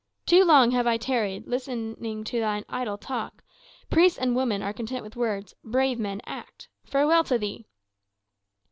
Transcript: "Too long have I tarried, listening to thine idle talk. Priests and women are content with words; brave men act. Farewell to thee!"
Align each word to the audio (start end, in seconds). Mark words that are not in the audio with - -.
"Too 0.25 0.43
long 0.43 0.71
have 0.71 0.87
I 0.87 0.97
tarried, 0.97 1.45
listening 1.45 2.23
to 2.23 2.39
thine 2.39 2.65
idle 2.67 2.97
talk. 2.97 3.43
Priests 3.91 4.17
and 4.17 4.35
women 4.35 4.63
are 4.63 4.73
content 4.73 5.03
with 5.03 5.15
words; 5.15 5.53
brave 5.63 5.99
men 5.99 6.21
act. 6.25 6.69
Farewell 6.83 7.23
to 7.25 7.37
thee!" 7.37 7.67